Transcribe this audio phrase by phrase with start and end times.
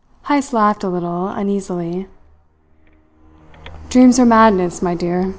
[0.25, 2.07] Heyst laughed a little uneasily.
[3.91, 5.29] "Dreams are madness, my dear.